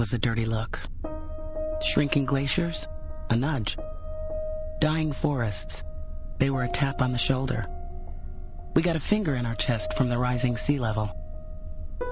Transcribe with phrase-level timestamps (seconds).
[0.00, 0.80] was a dirty look.
[1.82, 2.88] Shrinking glaciers?
[3.28, 3.76] A nudge.
[4.80, 5.82] Dying forests?
[6.38, 7.66] They were a tap on the shoulder.
[8.74, 11.10] We got a finger in our chest from the rising sea level,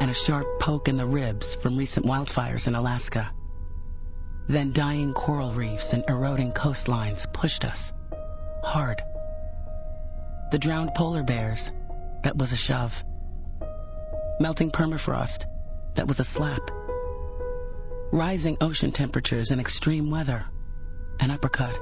[0.03, 3.31] and a sharp poke in the ribs from recent wildfires in Alaska.
[4.48, 7.94] Then dying coral reefs and eroding coastlines pushed us.
[8.62, 9.00] Hard.
[10.50, 11.72] The drowned polar bears,
[12.22, 13.03] that was a shove.
[14.41, 15.47] Melting permafrost,
[15.94, 16.70] that was a slap.
[18.11, 20.47] Rising ocean temperatures and extreme weather,
[21.20, 21.78] an uppercut.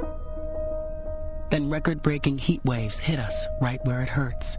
[1.50, 4.58] Then record breaking heat waves hit us right where it hurts.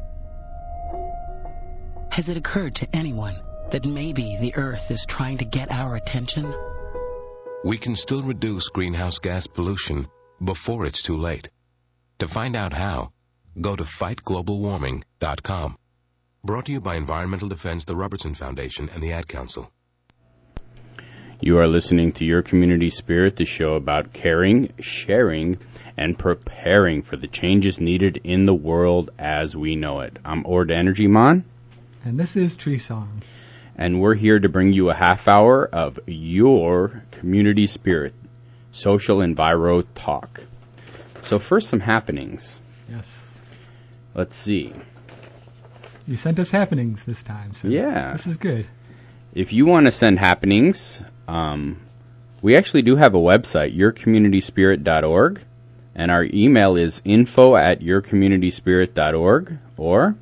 [2.09, 3.35] Has it occurred to anyone
[3.71, 6.53] that maybe the Earth is trying to get our attention?
[7.65, 10.07] We can still reduce greenhouse gas pollution
[10.41, 11.49] before it's too late.
[12.19, 13.11] To find out how,
[13.59, 15.77] go to fightglobalwarming.com.
[16.45, 19.69] Brought to you by Environmental Defense, the Robertson Foundation, and the Ad Council.
[21.39, 25.59] You are listening to Your Community Spirit, the show about caring, sharing,
[25.95, 30.17] and preparing for the changes needed in the world as we know it.
[30.25, 31.43] I'm Ord Energy Mon.
[32.03, 33.21] And this is Tree Song.
[33.77, 38.15] And we're here to bring you a half hour of your community spirit,
[38.71, 40.41] social enviro talk.
[41.21, 42.59] So first some happenings.
[42.89, 43.21] Yes.
[44.15, 44.73] Let's see.
[46.07, 48.13] You sent us happenings this time, so Yeah.
[48.13, 48.65] this is good.
[49.37, 51.79] If you want to send happenings, um,
[52.41, 55.41] we actually do have a website, yourcommunityspirit.org,
[55.93, 60.15] and our email is info at yourcommunityspirit.org, or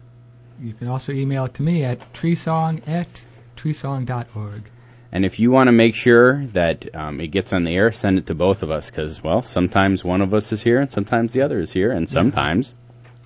[0.61, 3.07] You can also email it to me at treesong at
[3.55, 4.69] treesong.org.
[5.13, 8.17] And if you want to make sure that um, it gets on the air, send
[8.17, 11.31] it to both of us because, well, sometimes one of us is here and sometimes
[11.31, 12.75] the other is here, and sometimes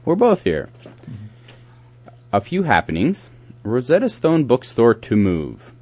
[0.06, 0.70] we're both here.
[2.32, 3.28] A few happenings.
[3.64, 5.74] Rosetta Stone Bookstore to move.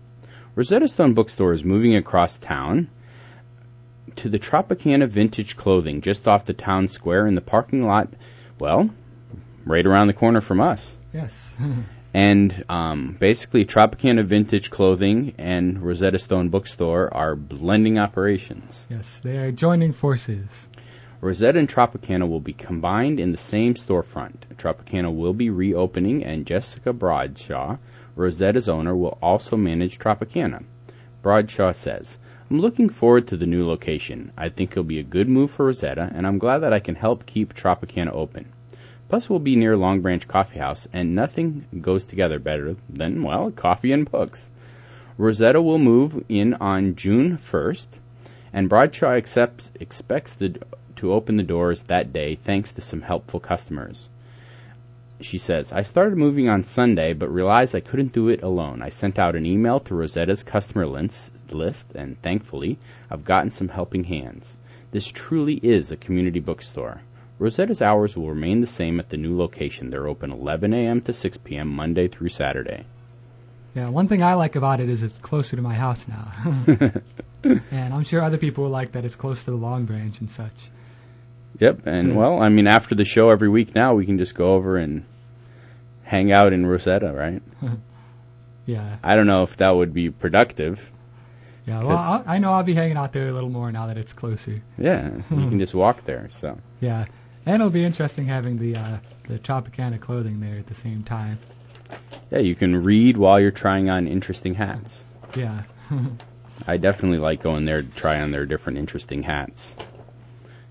[0.57, 2.89] Rosetta Stone Bookstore is moving across town
[4.15, 8.09] to the Tropicana Vintage Clothing just off the town square in the parking lot,
[8.57, 8.89] well,
[9.67, 10.97] right around the corner from us.
[11.13, 11.55] Yes.
[12.13, 18.87] And um, basically, Tropicana Vintage Clothing and Rosetta Stone Bookstore are blending operations.
[18.89, 20.67] yes, they are joining forces.
[21.21, 24.37] Rosetta and Tropicana will be combined in the same storefront.
[24.55, 27.77] Tropicana will be reopening, and Jessica Broadshaw,
[28.17, 30.63] Rosetta's owner, will also manage Tropicana.
[31.21, 32.17] Broadshaw says,
[32.49, 34.31] I'm looking forward to the new location.
[34.37, 36.95] I think it'll be a good move for Rosetta, and I'm glad that I can
[36.95, 38.45] help keep Tropicana open.
[39.09, 43.51] Plus, we'll be near Long Branch Coffee House, and nothing goes together better than, well,
[43.51, 44.49] coffee and books.
[45.17, 47.87] Rosetta will move in on June 1st,
[48.53, 50.57] and Broadshaw accepts, expects the,
[50.97, 54.09] to open the doors that day thanks to some helpful customers.
[55.19, 58.83] She says, I started moving on Sunday, but realized I couldn't do it alone.
[58.83, 61.31] I sent out an email to Rosetta's customer list,
[61.95, 62.77] and thankfully,
[63.09, 64.55] I've gotten some helping hands.
[64.91, 67.01] This truly is a community bookstore.
[67.39, 69.89] Rosetta's hours will remain the same at the new location.
[69.89, 71.01] They're open 11 a.m.
[71.01, 71.67] to 6 p.m.
[71.67, 72.85] Monday through Saturday.
[73.75, 76.31] Yeah, one thing I like about it is it's closer to my house now.
[77.43, 80.29] and I'm sure other people will like that it's close to the Long Branch and
[80.29, 80.69] such.
[81.59, 84.53] Yep, and well, I mean, after the show every week now, we can just go
[84.53, 85.03] over and
[86.03, 87.41] hang out in Rosetta, right?
[88.65, 88.97] Yeah.
[89.01, 90.91] I don't know if that would be productive.
[91.65, 93.97] Yeah, well, I'll, I know I'll be hanging out there a little more now that
[93.97, 94.61] it's closer.
[94.77, 96.27] Yeah, you can just walk there.
[96.31, 97.05] So Yeah,
[97.45, 98.97] and it'll be interesting having the uh,
[99.29, 101.39] the Tropicana clothing there at the same time.
[102.29, 105.01] yeah, you can read while you're trying on interesting hats.
[105.37, 105.63] Yeah.
[106.67, 109.75] I definitely like going there to try on their different interesting hats.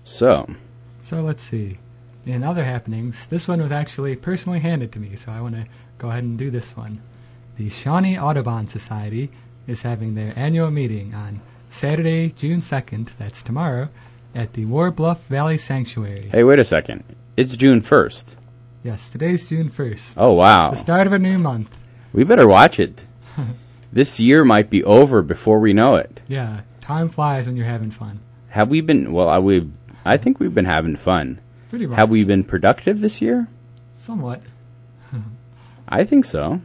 [0.03, 0.47] So,
[1.07, 1.77] so let's see.
[2.25, 5.65] In other happenings, this one was actually personally handed to me, so I want to
[5.97, 7.01] go ahead and do this one.
[7.55, 9.31] The Shawnee Audubon Society
[9.67, 11.39] is having their annual meeting on
[11.69, 13.87] Saturday, June 2nd, that's tomorrow,
[14.35, 16.27] at the War Bluff Valley Sanctuary.
[16.29, 17.05] hey, wait a second.
[17.37, 18.25] It's June 1st.
[18.83, 20.13] Yes, today's June 1st.
[20.17, 20.71] Oh, wow.
[20.71, 21.69] The start of a new month.
[22.11, 23.01] We better watch it.
[23.93, 26.21] this year might be over before we know it.
[26.27, 28.19] Yeah, time flies when you're having fun.
[28.49, 29.69] Have we been, well, I, we,
[30.07, 31.39] I think we've been having fun.
[31.69, 31.99] Pretty much.
[31.99, 33.47] Have we been productive this year?
[33.97, 34.41] Somewhat.
[35.87, 36.61] I think so.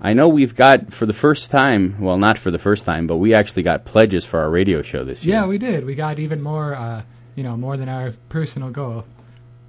[0.00, 3.18] I know we've got for the first time, well, not for the first time, but
[3.18, 5.36] we actually got pledges for our radio show this year.
[5.36, 5.84] Yeah, we did.
[5.84, 7.02] We got even more, uh,
[7.36, 9.04] you know, more than our personal goal.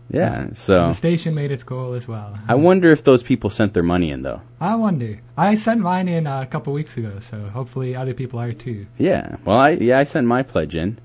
[0.10, 2.38] Yeah, And so the station made its goal as well.
[2.48, 4.42] I wonder if those people sent their money in though.
[4.60, 5.22] I wonder.
[5.38, 8.88] I sent mine in uh, a couple weeks ago, so hopefully other people are too.
[8.98, 9.38] Yeah.
[9.46, 11.00] Well, I yeah, I sent my pledge in.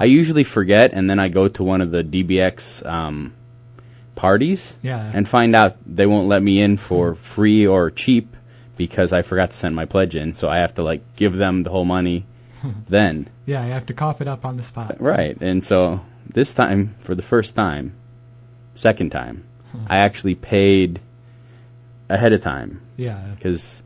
[0.00, 3.34] I usually forget and then I go to one of the DBX um
[4.14, 4.98] parties Yeah.
[5.14, 8.36] and find out they won't let me in for free or cheap
[8.76, 11.62] because I forgot to send my pledge in, so I have to like give them
[11.62, 12.24] the whole money
[12.88, 13.28] then.
[13.46, 14.96] Yeah, you have to cough it up on the spot.
[15.00, 15.36] Right.
[15.40, 17.92] And so this time, for the first time,
[18.74, 19.44] second time,
[19.86, 21.00] I actually paid
[22.08, 23.82] ahead of time Yeah, because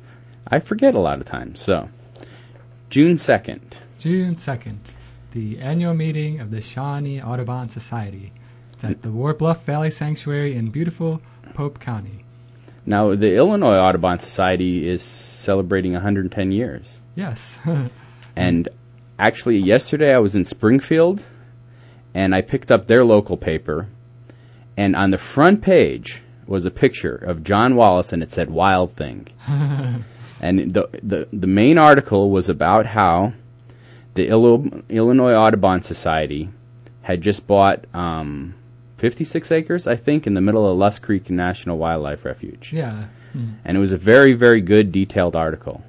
[0.46, 1.60] I forget a lot of times.
[1.60, 1.88] So,
[2.90, 3.60] June 2nd.
[3.98, 4.78] June 2nd,
[5.34, 8.32] the annual meeting of the Shawnee Audubon Society.
[8.72, 11.20] It's at the War Bluff Valley Sanctuary in beautiful
[11.54, 12.24] Pope County.
[12.86, 17.00] Now, the Illinois Audubon Society is celebrating 110 years.
[17.14, 17.58] Yes.
[18.36, 18.68] And
[19.16, 21.22] actually, yesterday I was in Springfield
[22.14, 23.86] and I picked up their local paper.
[24.76, 28.96] And on the front page was a picture of John Wallace and it said Wild
[28.96, 29.28] Thing.
[30.40, 33.32] And the, the, the main article was about how
[34.14, 36.48] the Illinois Audubon Society
[37.02, 38.54] had just bought um,
[38.98, 42.72] 56 acres, I think, in the middle of Lusk Creek National Wildlife Refuge.
[42.72, 43.06] yeah.
[43.32, 43.54] Hmm.
[43.64, 45.82] And it was a very, very good, detailed article.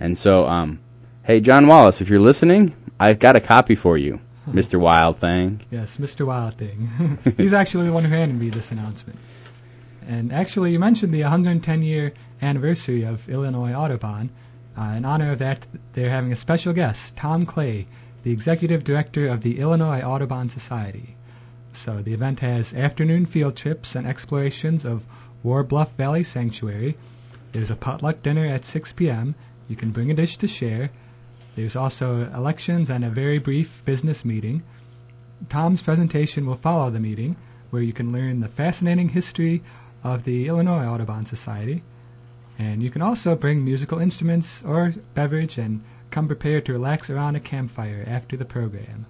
[0.00, 0.80] And so, um,
[1.22, 4.80] hey, John Wallace, if you're listening, I've got a copy for you, Mr.
[4.80, 5.60] Wild Thing.
[5.70, 6.26] Yes, Mr.
[6.26, 7.18] Wild Thing.
[7.36, 9.18] He's actually the one who handed me this announcement.
[10.08, 14.30] And actually, you mentioned the 110 year anniversary of Illinois Audubon.
[14.78, 17.88] Uh, in honor of that, they're having a special guest, Tom Clay,
[18.22, 21.16] the executive director of the Illinois Audubon Society.
[21.72, 25.04] So the event has afternoon field trips and explorations of
[25.42, 26.96] War Bluff Valley Sanctuary.
[27.50, 29.34] There's a potluck dinner at 6 p.m.
[29.68, 30.90] You can bring a dish to share.
[31.56, 34.62] There's also elections and a very brief business meeting.
[35.48, 37.34] Tom's presentation will follow the meeting,
[37.70, 39.64] where you can learn the fascinating history
[40.04, 41.82] of the Illinois Audubon Society.
[42.58, 47.36] And you can also bring musical instruments or beverage and come prepared to relax around
[47.36, 49.06] a campfire after the program.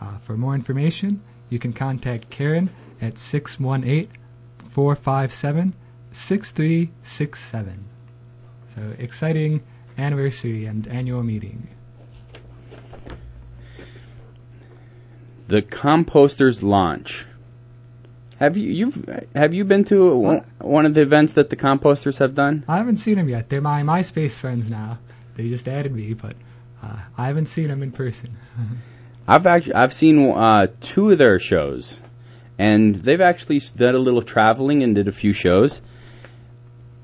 [0.00, 4.08] Uh, for more information, you can contact Karen at 618
[4.70, 5.74] 457
[6.12, 7.84] 6367.
[8.74, 9.62] So, exciting
[9.98, 11.68] anniversary and annual meeting.
[15.48, 17.26] The Composters launch.
[18.38, 22.18] Have you you've have you been to one, one of the events that the Composters
[22.18, 22.64] have done?
[22.68, 23.48] I haven't seen them yet.
[23.48, 24.98] They're my MySpace friends now.
[25.36, 26.34] They just added me, but
[26.82, 28.36] uh, I haven't seen them in person.
[29.28, 32.00] I've actually I've seen uh, two of their shows,
[32.58, 35.80] and they've actually done a little traveling and did a few shows.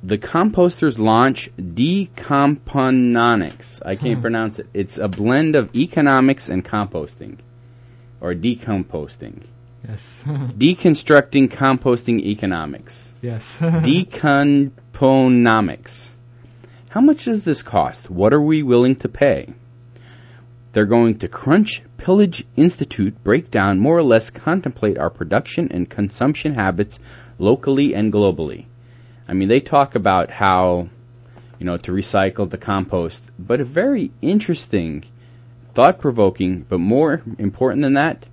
[0.05, 3.81] The Composters launch Decomponomics.
[3.87, 4.21] I can't Huh.
[4.21, 4.67] pronounce it.
[4.75, 7.39] It's a blend of economics and composting,
[8.21, 9.43] or decomposting,
[9.89, 10.21] yes.
[10.27, 13.57] deconstructing composting economics, yes.
[13.61, 16.11] decomponomics.
[16.89, 18.11] How much does this cost?
[18.11, 19.49] What are we willing to pay?
[20.73, 25.89] They're going to Crunch Pillage Institute break down, more or less contemplate our production and
[25.89, 26.99] consumption habits
[27.39, 28.67] locally and globally.
[29.29, 30.89] I mean, they talk about how,
[31.59, 35.05] you know, to recycle, the compost, but a very interesting,
[35.75, 38.27] thought provoking, but more important than that,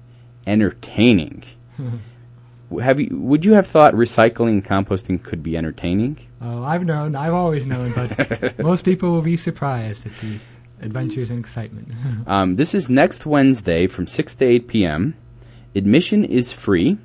[0.47, 1.43] entertaining.
[2.81, 3.09] Have you?
[3.17, 6.19] Would you have thought recycling and composting could be entertaining?
[6.39, 7.15] oh, I've known.
[7.15, 10.37] I've always known, but most people will be surprised at the
[10.81, 11.91] adventures and excitement.
[12.27, 15.15] Um, this is next Wednesday from 6 to 8 p.m.
[15.73, 16.99] Admission is free.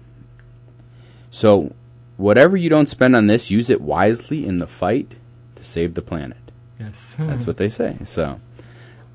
[1.31, 1.73] So,
[2.19, 5.11] whatever you don't spend on this, use it wisely in the fight
[5.57, 6.37] to save the planet.
[6.79, 7.15] yes.
[7.19, 7.97] That's what they say.
[8.05, 8.39] So,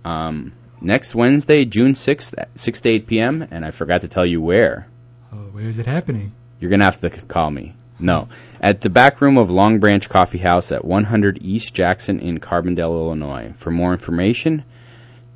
[0.03, 4.25] um, next Wednesday, June 6th, at 6 to 8 p.m., and I forgot to tell
[4.25, 4.87] you where.
[5.31, 6.33] Oh, where is it happening?
[6.59, 7.75] You're going to have to c- call me.
[7.99, 8.29] No.
[8.61, 12.93] At the back room of Long Branch Coffee House at 100 East Jackson in Carbondale,
[12.93, 13.53] Illinois.
[13.57, 14.63] For more information,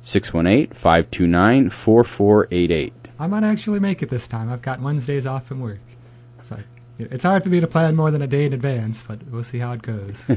[0.02, 2.92] 618-529-4488.
[3.18, 4.52] I might actually make it this time.
[4.52, 5.80] I've got Wednesdays off from work.
[6.48, 6.58] So
[6.98, 9.58] it's hard for me to plan more than a day in advance, but we'll see
[9.58, 10.16] how it goes.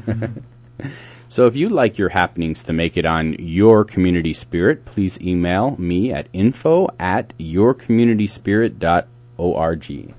[1.29, 5.75] So if you'd like your happenings to make it on Your Community Spirit, please email
[5.77, 10.13] me at info at yourcommunityspirit.org.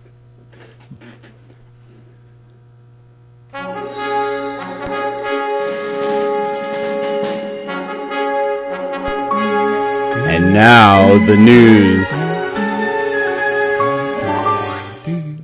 [10.31, 12.28] And now the news.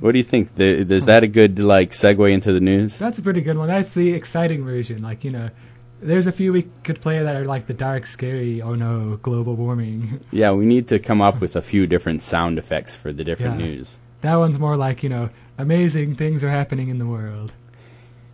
[0.05, 0.53] What do you think?
[0.53, 2.99] The, is that a good like segue into the news?
[2.99, 3.67] That's a pretty good one.
[3.69, 5.01] That's the exciting version.
[5.01, 5.49] Like, you know,
[5.99, 9.55] there's a few we could play that are like the dark, scary, oh no, global
[9.55, 10.19] warming.
[10.31, 13.59] Yeah, we need to come up with a few different sound effects for the different
[13.59, 13.65] Yeah.
[13.65, 13.99] news.
[14.21, 17.51] That one's more like, you know, amazing things are happening in the world.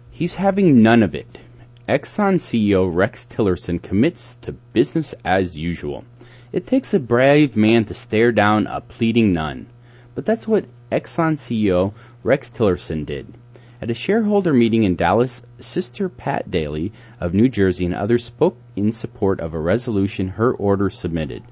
[0.10, 1.40] He's having none of it.
[1.88, 6.04] Exxon CEO Rex Tillerson commits to business as usual.
[6.51, 9.68] It takes a brave man to stare down a pleading nun.
[10.16, 13.34] But that's what Exxon CEO Rex Tillerson did.
[13.82, 18.58] At a shareholder meeting in Dallas, Sister Pat Daly of New Jersey and others spoke
[18.76, 21.44] in support of a resolution her order submitted,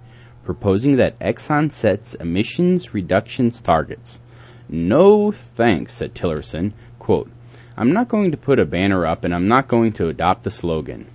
[0.43, 4.19] proposing that Exxon sets emissions reductions targets.
[4.67, 6.73] No thanks, said Tillerson.
[6.99, 7.31] Quote,
[7.77, 10.51] I'm not going to put a banner up and I'm not going to adopt the
[10.51, 11.07] slogan.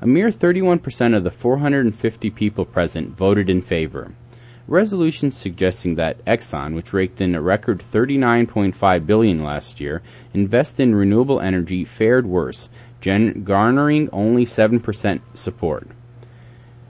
[0.00, 4.12] A mere 31% of the 450 people present voted in favor
[4.68, 10.02] resolutions suggesting that Exxon, which raked in a record 39.5 billion last year,
[10.34, 12.68] invest in renewable energy fared worse,
[13.00, 15.88] gen- garnering only 7% support.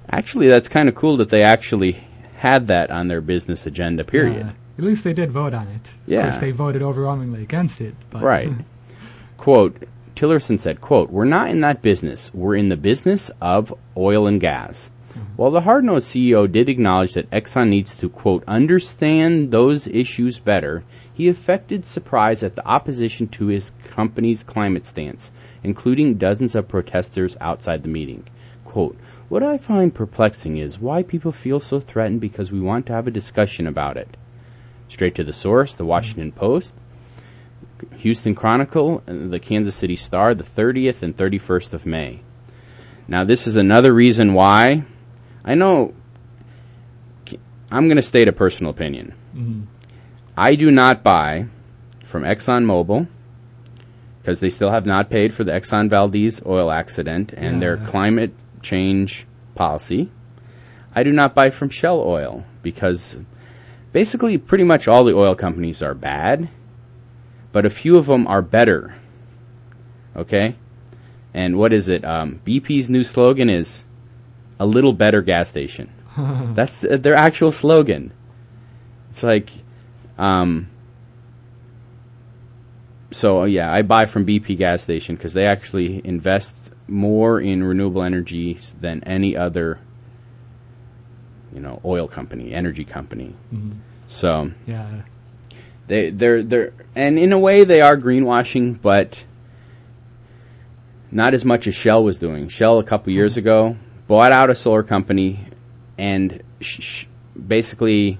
[0.09, 1.97] Actually, that's kind of cool that they actually
[2.37, 4.04] had that on their business agenda.
[4.04, 4.47] Period.
[4.47, 5.95] Uh, at least they did vote on it.
[6.06, 6.18] Yeah.
[6.18, 7.95] Of course, they voted overwhelmingly against it.
[8.11, 8.52] But Right.
[9.37, 9.83] quote
[10.16, 12.33] Tillerson said, quote, We're not in that business.
[12.33, 14.90] We're in the business of oil and gas.
[15.37, 20.82] While the hard-nosed CEO did acknowledge that Exxon needs to, quote, understand those issues better,
[21.12, 25.30] he affected surprise at the opposition to his company's climate stance,
[25.62, 28.25] including dozens of protesters outside the meeting.
[28.64, 28.96] Quote,
[29.28, 33.06] what I find perplexing is why people feel so threatened because we want to have
[33.06, 34.16] a discussion about it.
[34.88, 36.75] Straight to the source, the Washington Post,
[37.96, 42.20] Houston Chronicle, the Kansas City Star, the 30th and 31st of May.
[43.08, 44.85] Now, this is another reason why
[45.46, 45.94] I know
[47.70, 49.12] I'm going to state a personal opinion.
[49.36, 49.62] Mhm.
[50.36, 51.46] I do not buy
[52.04, 53.06] from ExxonMobil
[54.22, 57.86] because they still have not paid for the Exxon Valdez oil accident and their Yeah.
[57.86, 60.10] climate change policy.
[60.94, 63.18] I do not buy from Shell Oil because
[63.92, 66.48] basically pretty much all the oil companies are bad,
[67.52, 68.94] but a few of them are better.
[70.16, 70.54] Okay?
[71.34, 72.04] And what is it?
[72.04, 73.84] Um, BP's new slogan is
[74.58, 75.90] a little better gas station.
[76.16, 78.12] That's th- their actual slogan.
[79.10, 79.50] It's like,
[80.18, 80.68] um,
[83.10, 86.56] so uh, yeah, I buy from BP gas station because they actually invest
[86.88, 89.78] more in renewable energies than any other,
[91.54, 93.34] you know, oil company, energy company.
[93.54, 93.72] Mhm.
[94.06, 95.02] So Yeah.
[95.86, 99.25] they they're they're and in a way they are greenwashing, but
[101.10, 102.48] not as much as Shell was doing.
[102.48, 105.40] Shell a couple years ago bought out a solar company
[105.98, 107.06] and sh- sh-
[107.46, 108.18] basically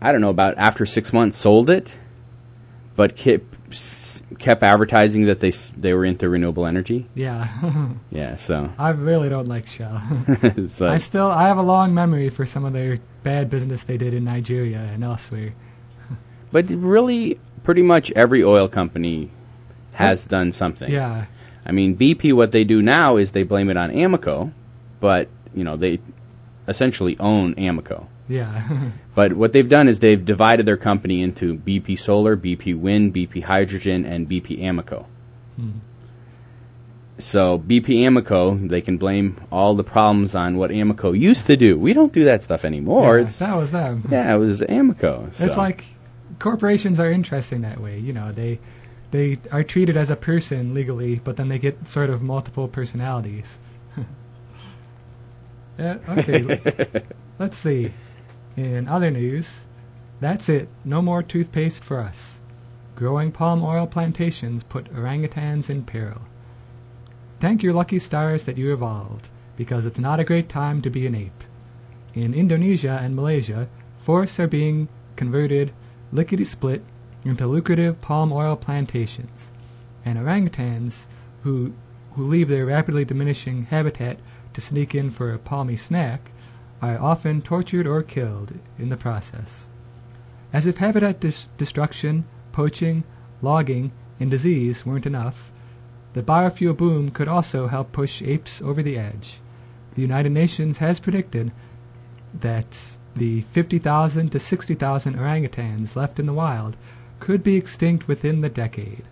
[0.00, 1.92] I don't know about after 6 months sold it
[2.96, 3.56] but kept
[4.38, 7.06] kept advertising that they they were into renewable energy.
[7.14, 7.92] Yeah.
[8.10, 10.02] Yeah, so I really don't like Shell.
[10.28, 13.96] it's I still I have a long memory for some of their bad business they
[13.96, 15.54] did in Nigeria and elsewhere.
[16.50, 19.30] but really pretty much every oil company
[19.92, 20.90] has done something.
[20.90, 21.26] Yeah.
[21.64, 24.52] I mean, BP, what they do now is they blame it on Amoco,
[25.00, 26.00] but, you know, they
[26.66, 28.06] essentially own Amoco.
[28.28, 28.68] Yeah.
[29.14, 33.42] But what they've done is they've divided their company into BP Solar, BP Wind, BP
[33.42, 35.04] Hydrogen, and BP Amoco.
[35.56, 35.70] Hmm.
[37.18, 41.76] So BP Amoco, they can blame all the problems on what Amoco used to do.
[41.78, 43.18] We don't do that stuff anymore.
[43.18, 44.08] Yeah, it's that was them.
[44.10, 45.34] yeah, it was Amoco.
[45.34, 45.44] So.
[45.44, 45.84] It's like
[46.38, 47.98] corporations are interesting that way.
[47.98, 48.60] You know, they
[49.10, 53.58] they are treated as a person legally, but then they get sort of multiple personalities.
[55.78, 57.02] yeah, okay.
[57.38, 57.92] Let's see.
[58.56, 59.60] In other news,
[60.20, 60.68] that's it.
[60.84, 62.40] No more toothpaste for us.
[62.94, 66.20] Growing palm oil plantations put orangutans in peril.
[67.40, 71.06] Thank your lucky stars that you evolved, because it's not a great time to be
[71.06, 71.44] an ape.
[72.14, 73.66] In Indonesia and Malaysia,
[74.00, 75.72] forests are being converted
[76.12, 76.84] lickety split
[77.24, 79.50] into lucrative palm oil plantations,
[80.04, 81.06] and orangutans
[81.42, 81.72] who
[82.12, 84.18] who leave their rapidly diminishing habitat
[84.52, 86.30] to sneak in for a palmy snack
[86.82, 89.68] are often tortured or killed in the process.
[90.52, 93.04] As if habitat dis- destruction, poaching,
[93.42, 95.52] logging, and disease weren't enough,
[96.14, 99.40] the biofuel boom could also help push apes over the edge.
[99.94, 101.52] The United Nations has predicted
[102.40, 106.76] that the 50,000 to 60,000 orangutans left in the wild
[107.20, 109.04] could be extinct within the decade.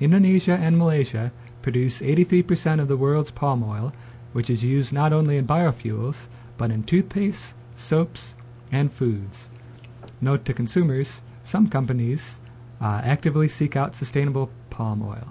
[0.00, 3.92] Indonesia and Malaysia produce 83% of the world's palm oil,
[4.32, 6.26] which is used not only in biofuels,
[6.56, 8.34] but in toothpaste, soaps,
[8.72, 9.48] and foods.
[10.20, 12.40] Note to consumers, some companies
[12.80, 15.28] uh, actively seek out sustainable palm oil.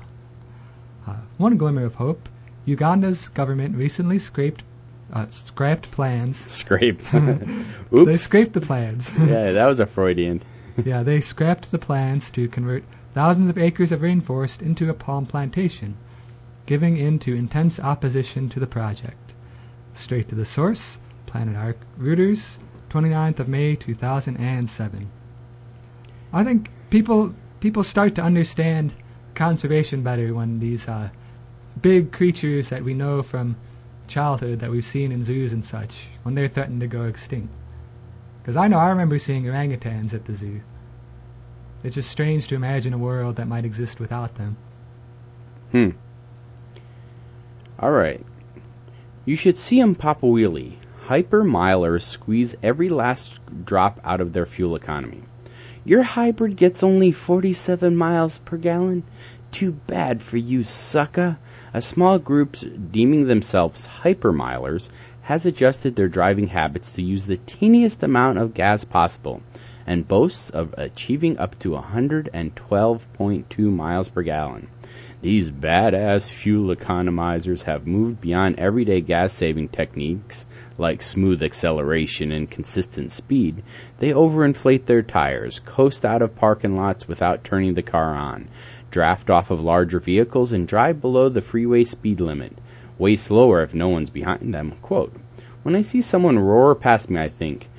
[1.07, 2.29] Uh, one glimmer of hope,
[2.65, 4.63] Uganda's government recently scraped,
[5.11, 6.37] uh, scrapped plans.
[6.37, 7.13] Scraped.
[7.13, 8.05] Oops.
[8.05, 9.11] They scraped the plans.
[9.19, 10.41] yeah, that was a Freudian.
[10.85, 15.25] yeah, they scrapped the plans to convert thousands of acres of rainforest into a palm
[15.25, 15.95] plantation,
[16.65, 19.33] giving in to intense opposition to the project.
[19.93, 22.57] Straight to the source, Planet Ark Reuters,
[22.89, 25.09] 29th of May 2007.
[26.31, 28.93] I think people people start to understand
[29.35, 31.09] conservation better when these uh,
[31.81, 33.55] big creatures that we know from
[34.07, 37.49] childhood that we've seen in zoos and such, when they're threatened to go extinct.
[38.43, 40.59] Because I know I remember seeing orangutans at the zoo.
[41.81, 44.57] It's just strange to imagine a world that might exist without them.
[45.71, 45.89] Hmm.
[47.79, 48.23] All right.
[49.23, 50.73] You should see 'em pop a wheelie.
[51.05, 55.21] Hyper milers squeeze every last drop out of their fuel economy.
[55.85, 59.03] Your hybrid gets only 47 miles per gallon?
[59.51, 61.37] Too bad for you, sucker.
[61.73, 62.55] A small group
[62.91, 64.89] deeming themselves hypermilers
[65.23, 69.41] has adjusted their driving habits to use the teeniest amount of gas possible
[69.85, 74.67] and boasts of achieving up to 112.2 miles per gallon.
[75.21, 80.45] These badass fuel economizers have moved beyond everyday gas saving techniques
[80.77, 83.63] like smooth acceleration and consistent speed.
[83.99, 88.49] They overinflate their tires, coast out of parking lots without turning the car on,
[88.91, 92.53] draft off of larger vehicles, and drive below the freeway speed limit.
[92.97, 94.73] Way slower if no one's behind them.
[94.81, 95.15] Quote,
[95.63, 97.69] when I see someone roar past me, I think,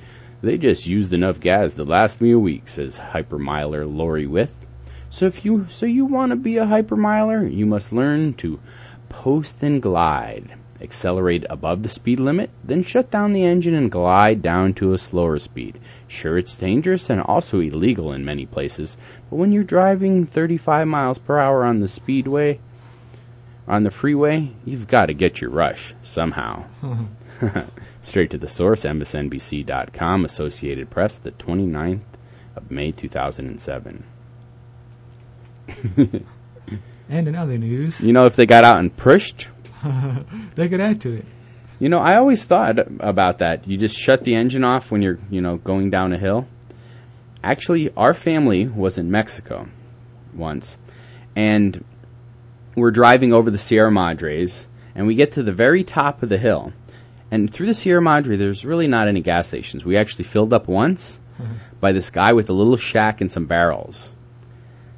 [0.41, 4.65] they just used enough gas to last me a week, says hypermiler Lori With.
[5.09, 8.59] So if you so you want to be a hypermiler, you must learn to
[9.07, 10.51] post and glide.
[10.81, 14.97] Accelerate above the speed limit, then shut down the engine and glide down to a
[14.97, 15.79] slower speed.
[16.07, 18.97] Sure, it's dangerous and also illegal in many places,
[19.29, 22.59] but when you're driving 35 miles per hour on the speedway,
[23.67, 26.65] on the freeway, you've got to get your rush somehow.
[28.01, 32.01] Straight to the source, MSNBC.com, Associated Press, the 29th
[32.55, 34.03] of May 2007.
[37.09, 39.47] and in other news, you know, if they got out and pushed,
[40.55, 41.25] they could add to it.
[41.79, 43.67] You know, I always thought about that.
[43.67, 46.47] You just shut the engine off when you're, you know, going down a hill.
[47.43, 49.67] Actually, our family was in Mexico
[50.33, 50.77] once,
[51.35, 51.83] and
[52.75, 56.37] we're driving over the Sierra Madres, and we get to the very top of the
[56.37, 56.73] hill.
[57.31, 59.83] And through the Sierra Madre, there's really not any gas stations.
[59.83, 61.53] We actually filled up once mm-hmm.
[61.79, 64.11] by this guy with a little shack and some barrels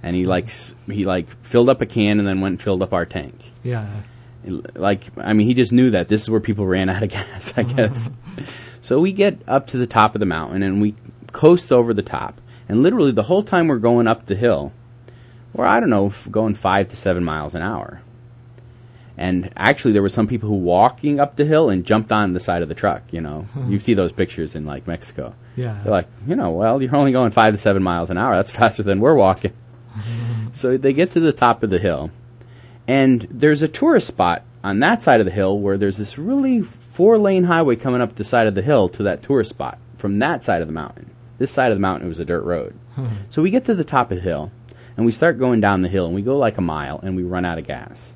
[0.04, 0.50] and he like
[0.88, 3.36] he like filled up a can and then went and filled up our tank.
[3.64, 3.88] Yeah.
[4.46, 7.54] Like I mean, he just knew that this is where people ran out of gas,
[7.58, 8.10] I guess.
[8.82, 10.96] so we get up to the top of the mountain and we
[11.32, 14.72] coast over the top, and literally the whole time we're going up the hill,
[15.58, 18.02] we're I don't know, going five to seven miles an hour.
[19.18, 22.40] And actually, there were some people who walking up the hill and jumped on the
[22.40, 23.02] side of the truck.
[23.12, 25.34] You know, you see those pictures in like Mexico.
[25.56, 25.80] Yeah.
[25.84, 28.36] They're like, you know, well, you're only going five to seven miles an hour.
[28.36, 29.54] That's faster than we're walking.
[30.52, 32.12] so they get to the top of the hill,
[32.88, 36.62] and there's a tourist spot on that side of the hill where there's this really
[36.62, 40.20] four lane highway coming up the side of the hill to that tourist spot from
[40.20, 41.10] that side of the mountain.
[41.40, 42.76] This side of the mountain it was a dirt road.
[43.30, 44.52] so we get to the top of the hill,
[44.98, 47.24] and we start going down the hill, and we go like a mile, and we
[47.24, 48.14] run out of gas.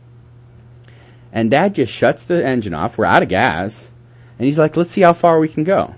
[1.32, 2.98] And Dad just shuts the engine off.
[2.98, 3.90] We're out of gas,
[4.38, 5.96] and he's like, "Let's see how far we can go."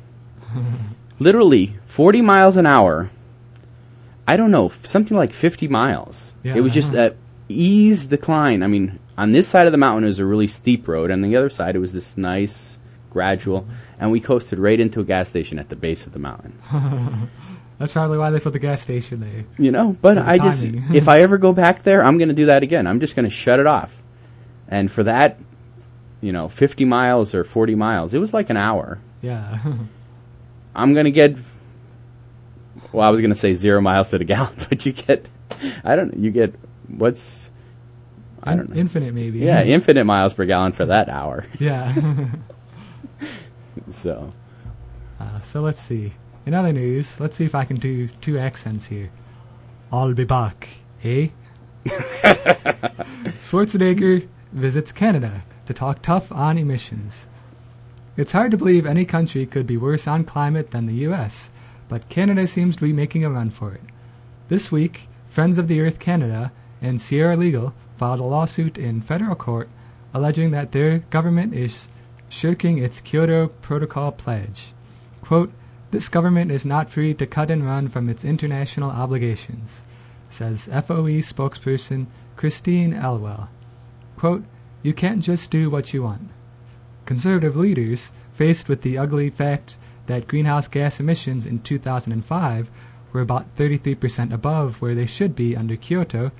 [1.19, 3.10] Literally 40 miles an hour
[4.28, 6.34] I don't know, something like 50 miles.
[6.43, 7.15] Yeah, it was just a
[7.50, 8.63] ease decline.
[8.63, 11.24] I mean, on this side of the mountain it was a really steep road, and
[11.24, 12.78] on the other side it was this nice
[13.10, 13.67] gradual,
[14.00, 16.58] and we coasted right into a gas station at the base of the mountain.
[17.80, 19.46] That's probably why they put the gas station there.
[19.58, 22.46] You know, but I just if I ever go back there, I'm going to do
[22.48, 22.88] that again.
[22.88, 24.02] I'm just going to shut it off.
[24.68, 25.40] And for that,
[26.22, 29.00] you know, 50 miles or 40 miles, it was like an hour.
[29.22, 29.60] Yeah.
[30.76, 31.38] I'm going to get
[32.94, 35.26] well, I was going to say zero miles to the gallon, but you get,
[35.84, 36.54] I don't, know you get
[36.88, 37.52] what's,
[38.42, 39.40] I don't know, infinite maybe.
[39.40, 41.46] Yeah, infinite miles per gallon for that hour.
[41.60, 41.94] Yeah.
[43.90, 44.32] so.
[45.20, 46.14] Uh, so let's see.
[46.46, 49.10] In other news, let's see if I can do two accents here.
[49.92, 50.70] I'll be back,
[51.04, 51.30] eh?
[53.44, 57.28] Schwarzenegger visits Canada to talk tough on emissions.
[58.18, 61.50] It's hard to believe any country could be worse on climate than the U.S
[61.94, 63.84] but Canada seems to be making a run for it.
[64.48, 66.52] This week, Friends of the Earth Canada
[66.82, 69.70] and Sierra Legal filed a lawsuit in federal court
[70.12, 71.88] alleging that their government is
[72.30, 74.74] shirking its Kyoto Protocol pledge.
[75.22, 75.52] Quote,
[75.94, 79.84] this government is not free to cut and run from its international obligations,
[80.28, 83.48] says FOE spokesperson Christine Elwell.
[84.18, 84.44] Quote,
[84.82, 86.32] you can't just do what you want.
[87.06, 89.78] Conservative leaders, faced with the ugly fact
[90.08, 92.72] that greenhouse gas emissions in 2005
[93.12, 96.32] were about 33% above where they should be under Kyoto,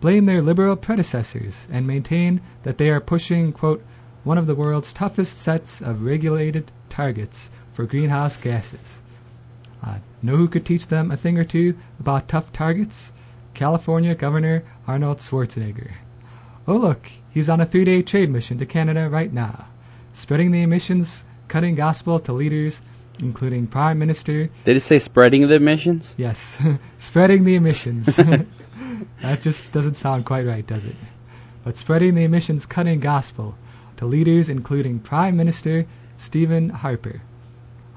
[0.00, 3.84] blame their liberal predecessors and maintain that they are pushing, quote,
[4.24, 9.00] one of the world's toughest sets of regulated targets for greenhouse gases.
[9.84, 13.12] Uh, know who could teach them a thing or two about tough targets?
[13.54, 15.92] California Governor Arnold Schwarzenegger.
[16.66, 19.68] Oh, look, he's on a three day trade mission to Canada right now,
[20.12, 22.82] spreading the emissions cutting gospel to leaders,
[23.20, 24.50] including Prime Minister.
[24.64, 26.16] Did it say spreading the emissions?
[26.18, 26.58] Yes,
[26.98, 28.06] spreading the emissions.
[29.22, 30.96] that just doesn't sound quite right, does it?
[31.62, 33.54] But spreading the emissions cutting gospel
[33.98, 35.86] to leaders, including Prime Minister
[36.16, 37.22] Stephen Harper.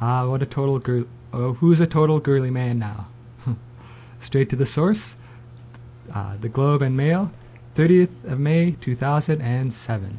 [0.02, 1.06] Ah, what a total girl.
[1.34, 3.08] Oh, who's a total girly man now?
[4.20, 5.16] Straight to the source.
[6.14, 7.32] Uh, the Globe and Mail,
[7.76, 10.18] 30th of May, 2007.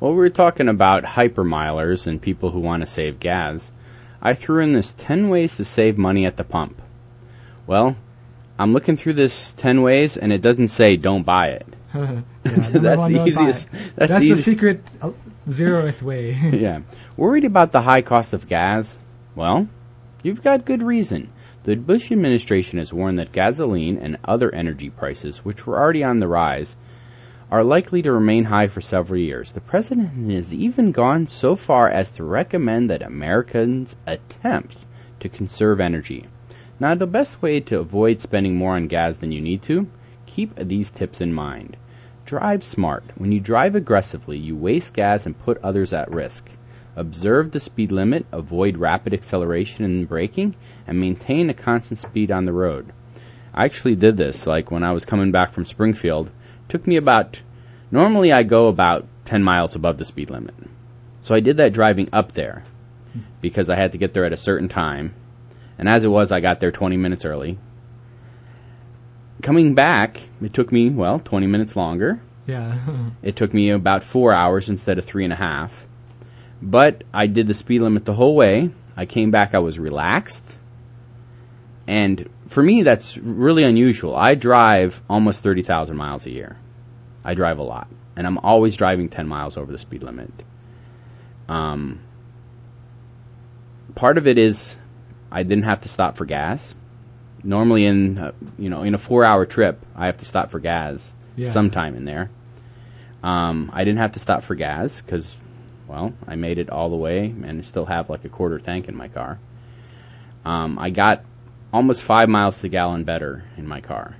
[0.00, 3.72] Well, we were talking about hypermilers and people who want to save gas.
[4.20, 6.82] I threw in this 10 ways to save money at the pump.
[7.66, 7.96] Well,
[8.58, 11.66] I'm looking through this 10 ways and it doesn't say don't buy it.
[11.94, 15.12] yeah, That's the one, don't buy easiest- that's That's, the the, easy- secret uh,
[15.48, 16.32] zeroth way.
[16.32, 16.80] yeah.
[17.16, 18.98] Worried about the high cost of gas?
[19.36, 19.68] Well,
[20.22, 21.30] you've got good reason.
[21.64, 26.20] The Bush administration has warned that gasoline and other energy prices, which were already on
[26.20, 26.76] the rise,
[27.50, 29.52] are likely to remain high for several years.
[29.52, 34.76] The president has even gone so far as to recommend that Americans attempt
[35.20, 36.26] to conserve energy.
[36.78, 39.88] Now, the best way to avoid spending more on gas than you need to,
[40.26, 41.76] keep these tips in mind.
[42.24, 43.04] Drive smart.
[43.16, 46.48] When you drive aggressively, you waste gas and put others at risk.
[46.96, 50.54] Observe the speed limit, avoid rapid acceleration and braking,
[50.86, 52.92] and maintain a constant speed on the road.
[53.52, 56.28] I actually did this, like when I was coming back from Springfield.
[56.28, 57.40] It took me about,
[57.90, 60.54] normally I go about 10 miles above the speed limit.
[61.20, 62.64] So I did that driving up there
[63.40, 65.14] because I had to get there at a certain time.
[65.78, 67.58] And as it was, I got there 20 minutes early.
[69.42, 72.20] Coming back, it took me, well, 20 minutes longer.
[72.46, 72.78] yeah.
[73.22, 75.86] It took me about four hours instead of three and a half.
[76.62, 78.70] But I did the speed limit the whole way.
[78.96, 80.58] I came back, I was relaxed.
[81.86, 84.16] And for me, that's really unusual.
[84.16, 86.56] I drive almost 30,000 miles a year.
[87.24, 87.88] I drive a lot.
[88.16, 90.30] And I'm always driving 10 miles over the speed limit.
[91.48, 92.00] Um,
[93.94, 94.76] part of it is
[95.30, 96.74] I didn't have to stop for gas.
[97.42, 101.14] Normally, in uh, you know in a four-hour trip, I have to stop for gas
[101.36, 101.48] Yeah.
[101.48, 102.30] sometime in there.
[103.22, 105.36] Um, I didn't have to stop for gas because,
[105.88, 108.96] well, I made it all the way and still have like a quarter tank in
[108.96, 109.38] my car.
[110.44, 111.24] Um, I got
[111.72, 114.14] almost five miles to gallon better in my car.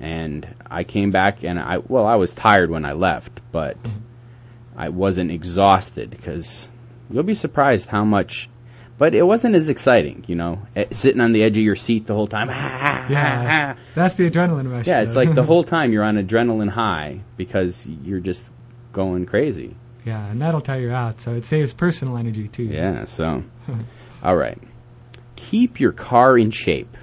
[0.00, 3.76] And I came back and I, well, I was tired when I left, but
[4.76, 6.68] I wasn't exhausted because
[7.10, 8.48] you'll be surprised how much,
[8.96, 12.06] but it wasn't as exciting, you know, eh, sitting on the edge of your seat
[12.06, 12.48] the whole time.
[12.48, 13.76] Yeah.
[13.94, 14.86] That's the adrenaline rush.
[14.86, 18.50] Yeah, it's like the whole time you're on adrenaline high because you're just
[18.92, 19.76] going crazy.
[20.04, 21.20] Yeah, and that'll tire you out.
[21.20, 22.64] So it saves personal energy too.
[22.64, 23.44] Yeah, so
[24.22, 24.58] all right.
[25.36, 26.96] Keep your car in shape.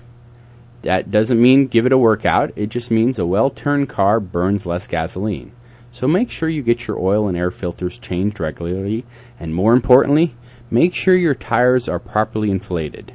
[0.84, 2.54] That doesn't mean give it a workout.
[2.56, 5.52] It just means a well-turned car burns less gasoline.
[5.92, 9.06] So make sure you get your oil and air filters changed regularly
[9.40, 10.36] and more importantly,
[10.70, 13.14] make sure your tires are properly inflated.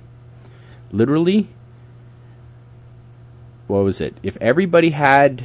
[0.90, 1.48] Literally
[3.72, 4.16] what was it?
[4.22, 5.42] If everybody had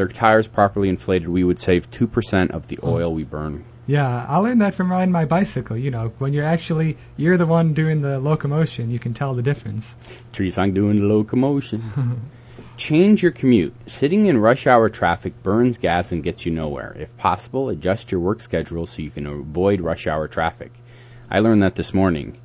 [0.00, 2.94] their tires properly inflated, we would save 2% of the oh.
[2.94, 5.76] oil we burn Yeah, I learned that from riding my bicycle.
[5.76, 9.42] You know, when you're actually you're the one doing the locomotion, you can tell the
[9.42, 9.94] difference.
[10.32, 11.82] Treesong doing the locomotion.
[12.78, 13.74] Change your commute.
[13.88, 16.96] Sitting in rush hour traffic burns gas and gets you nowhere.
[16.98, 20.72] If possible, adjust your work schedule so you can avoid rush hour traffic.
[21.30, 22.38] I learned that this morning.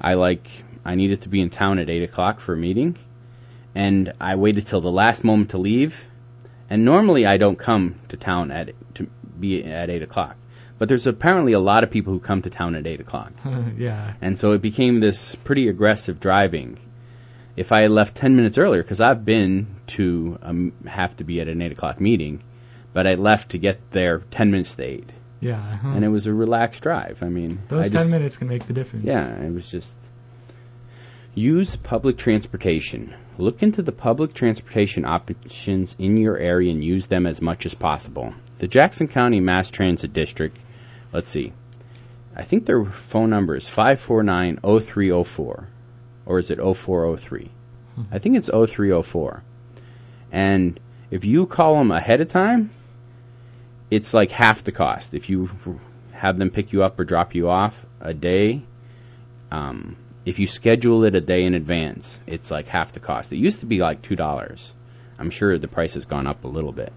[0.00, 0.48] I like
[0.84, 2.96] I needed to be in town at eight o'clock for a meeting,
[3.74, 6.06] and I waited till the last moment to leave.
[6.70, 10.36] And normally I don't come to town at to be at eight o'clock,
[10.78, 13.32] but there's apparently a lot of people who come to town at eight o'clock.
[13.76, 14.14] yeah.
[14.20, 16.78] And so it became this pretty aggressive driving.
[17.56, 21.40] If I had left 10 minutes earlier, because I've been to um, have to be
[21.40, 22.42] at an 8 o'clock meeting,
[22.92, 25.10] but I left to get there 10 minutes to 8.
[25.44, 25.78] Yeah.
[25.84, 27.22] And it was a relaxed drive.
[27.22, 29.04] I mean, Those I ten just, minutes can make the difference.
[29.04, 29.94] Yeah, it was just.
[31.34, 33.14] Use public transportation.
[33.38, 37.74] Look into the public transportation options in your area and use them as much as
[37.74, 38.34] possible.
[38.58, 40.56] The Jackson County Mass Transit District,
[41.12, 41.52] let's see,
[42.36, 45.68] I think their phone number is 549 0304.
[46.26, 47.50] Or is it 0403?
[48.10, 49.42] I think it's 0304.
[50.32, 52.70] And if you call them ahead of time,
[53.90, 55.14] it's like half the cost.
[55.14, 55.48] If you
[56.12, 58.62] have them pick you up or drop you off a day,
[59.52, 63.32] um, if you schedule it a day in advance, it's like half the cost.
[63.32, 64.72] It used to be like two dollars.
[65.18, 66.92] I'm sure the price has gone up a little bit.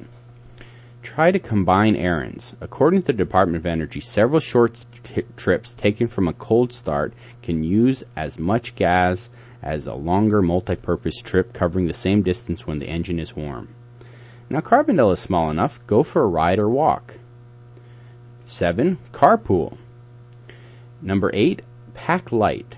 [1.03, 2.55] Try to combine errands.
[2.61, 7.13] According to the Department of Energy, several short t- trips taken from a cold start
[7.43, 9.29] can use as much gas
[9.61, 13.67] as a longer multi-purpose trip covering the same distance when the engine is warm.
[14.49, 17.17] Now Carbondale is small enough, go for a ride or walk.
[18.45, 18.97] 7.
[19.11, 19.77] Carpool.
[21.01, 21.61] Number 8.
[21.93, 22.76] Pack light.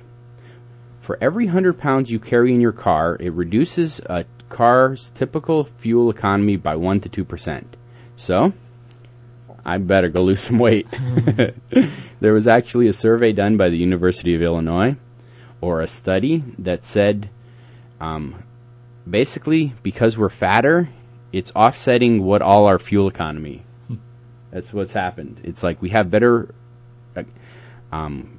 [1.10, 6.12] For every 100 pounds you carry in your car, it reduces a car's typical fuel
[6.12, 7.63] economy by 1 to 2%.
[8.15, 8.54] So,
[9.65, 10.86] I better go lose some weight.
[12.19, 14.98] there was actually a survey done by the University of Illinois,
[15.62, 17.28] or a study that said
[18.00, 18.43] um,
[19.10, 20.89] basically because we're fatter,
[21.34, 23.63] it's offsetting what all our fuel economy.
[24.52, 25.41] That's what's happened.
[25.43, 26.54] It's like we have better,
[27.15, 27.24] uh,
[27.91, 28.38] um,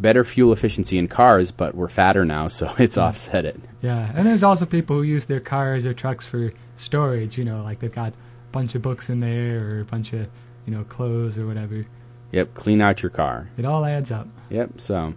[0.00, 3.60] better fuel efficiency in cars, but we're fatter now, so it's offset it.
[3.80, 7.38] Yeah, and there's also people who use their cars or trucks for storage.
[7.38, 10.28] You know, like they've got a bunch of books in there or a bunch of
[10.66, 11.86] you know clothes or whatever.
[12.32, 13.50] Yep, clean out your car.
[13.58, 14.26] It all adds up.
[14.50, 14.80] Yep.
[14.80, 15.14] So,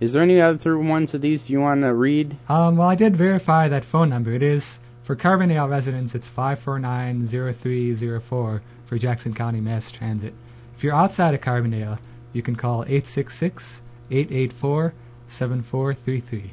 [0.00, 2.36] is there any other ones of these you want to read?
[2.48, 4.32] Um, well, I did verify that phone number.
[4.32, 6.14] It is for Carbondale residents.
[6.14, 10.34] It's five four nine zero three zero four for Jackson County Mass Transit.
[10.76, 11.98] If you're outside of Carbondale,
[12.32, 14.94] you can call 866 884
[15.28, 16.52] 7433.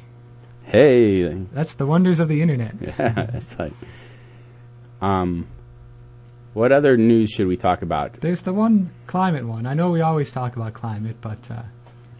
[0.64, 2.74] Hey, That's the wonders of the internet.
[2.80, 3.72] yeah, it's like,
[5.00, 5.46] um,
[6.54, 8.14] what other news should we talk about?
[8.20, 9.66] There's the one climate one.
[9.66, 11.62] I know we always talk about climate, but uh,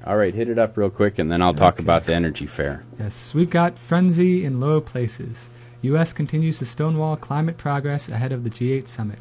[0.06, 2.84] All right, hit it up real quick, and then I'll talk about the energy fair.
[2.98, 5.50] yes, we've got frenzy in low places.
[5.82, 6.12] U.S.
[6.12, 9.18] continues to stonewall climate progress ahead of the G8 summit.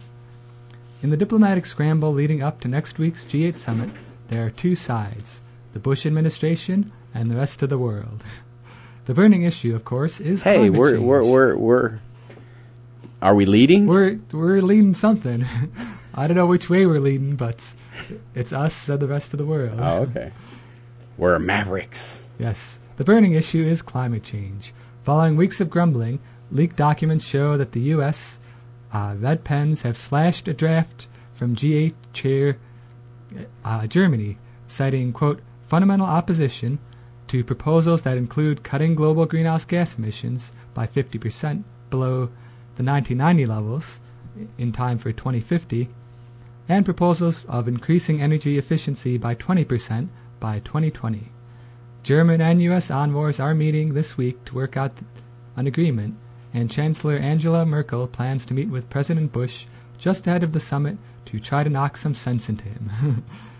[1.02, 3.90] In the diplomatic scramble leading up to next week's G8 summit,
[4.30, 5.42] there are two sides
[5.76, 8.24] the Bush administration and the rest of the world.
[9.08, 11.04] The burning issue, of course, is Hey, climate we're change.
[11.04, 12.00] we're we're we're.
[13.22, 13.86] Are we leading?
[13.86, 15.46] We're we're leading something.
[16.16, 17.62] I don't know which way we're leading, but
[18.34, 19.78] it's us and the rest of the world.
[19.78, 20.32] oh, okay.
[21.18, 22.24] We're mavericks.
[22.40, 22.80] Yes.
[22.96, 24.74] The burning issue is climate change.
[25.04, 26.20] Following weeks of grumbling,
[26.52, 28.40] leaked documents show that the U.S.
[28.94, 32.58] Uh, red pens have slashed a draft from G8 chair
[33.66, 36.80] uh, Germany, citing, quote, fundamental opposition
[37.28, 42.30] to proposals that include cutting global greenhouse gas emissions by 50% below
[42.76, 44.00] the 1990 levels
[44.58, 45.88] in time for 2050,
[46.68, 50.08] and proposals of increasing energy efficiency by 20%
[50.40, 51.32] by 2020.
[52.04, 52.92] German and U.S.
[52.92, 54.92] envoys are meeting this week to work out
[55.56, 56.16] an agreement,
[56.54, 59.66] and Chancellor Angela Merkel plans to meet with President Bush
[59.98, 63.24] just ahead of the summit to try to knock some sense into him.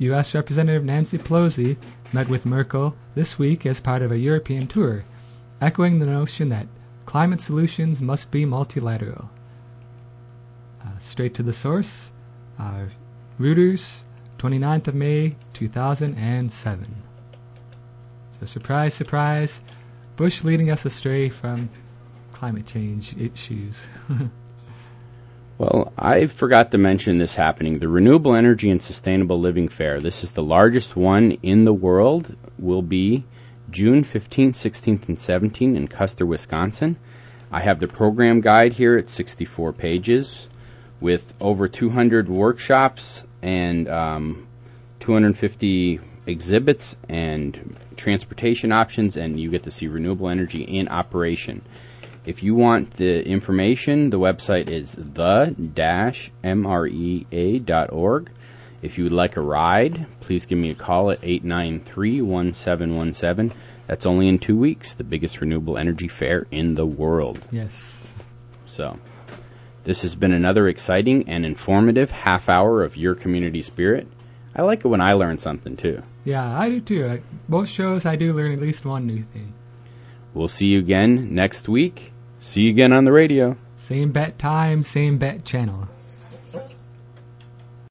[0.00, 0.34] U.S.
[0.34, 1.76] Representative Nancy Pelosi
[2.10, 5.04] met with Merkel this week as part of a European tour,
[5.60, 6.66] echoing the notion that
[7.04, 9.28] climate solutions must be multilateral.
[10.82, 12.10] Uh, straight to the source,
[12.58, 12.86] uh,
[13.38, 14.00] Reuters,
[14.38, 17.02] 29th of May, 2007.
[18.38, 19.60] So surprise, surprise,
[20.16, 21.68] Bush leading us astray from
[22.32, 23.76] climate change issues.
[25.60, 27.80] Well, I forgot to mention this happening.
[27.80, 30.00] The Renewable Energy and Sustainable Living Fair.
[30.00, 32.34] This is the largest one in the world.
[32.58, 33.26] Will be
[33.68, 36.96] June 15th, 16th, and 17th in Custer, Wisconsin.
[37.52, 40.48] I have the program guide here at 64 pages
[40.98, 44.48] with over 200 workshops and um,
[45.00, 51.60] 250 exhibits and transportation options, and you get to see renewable energy in operation.
[52.30, 55.40] If you want the information, the website is the-mrea.org.
[58.82, 63.52] If you would like a ride, please give me a call at 893-1717.
[63.88, 67.40] That's only in two weeks, the biggest renewable energy fair in the world.
[67.50, 68.06] yes.
[68.66, 68.96] So,
[69.82, 74.06] this has been another exciting and informative half hour of your community spirit.
[74.54, 76.04] I like it when I learn something too.
[76.24, 77.06] Yeah, I do too.
[77.06, 79.54] At both shows, I do learn at least one new thing.
[80.32, 82.09] We'll see you again next week.
[82.42, 83.56] See you again on the radio.
[83.76, 85.88] Same bet time, same bet channel.